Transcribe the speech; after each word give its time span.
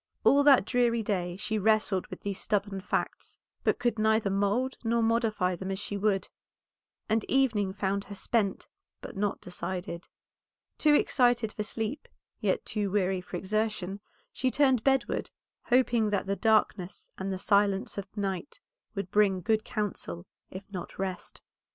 All 0.23 0.41
that 0.41 0.65
dreary 0.65 1.03
day 1.03 1.37
she 1.37 1.59
wrestled 1.59 2.07
with 2.07 2.21
these 2.21 2.39
stubborn 2.39 2.81
facts, 2.81 3.37
but 3.63 3.77
could 3.77 3.99
neither 3.99 4.31
mould 4.31 4.75
nor 4.83 5.03
modify 5.03 5.55
them 5.55 5.69
as 5.69 5.77
she 5.77 5.95
would, 5.95 6.27
and 7.07 7.23
evening 7.25 7.71
found 7.71 8.05
her 8.05 8.15
spent, 8.15 8.67
but 8.99 9.15
not 9.15 9.39
decided. 9.41 10.09
Too 10.79 10.95
excited 10.95 11.51
for 11.53 11.61
sleep, 11.61 12.07
yet 12.39 12.65
too 12.65 12.89
weary 12.89 13.21
for 13.21 13.37
exertion, 13.37 13.99
she 14.33 14.49
turned 14.49 14.83
bedward, 14.83 15.29
hoping 15.65 16.09
that 16.09 16.25
the 16.25 16.35
darkness 16.35 17.11
and 17.19 17.31
the 17.31 17.37
silence 17.37 17.95
of 17.99 18.07
night 18.17 18.59
would 18.95 19.11
bring 19.11 19.39
good 19.39 19.63
counsel, 19.63 20.25
if 20.49 20.63
not 20.71 20.97
rest. 20.97 21.41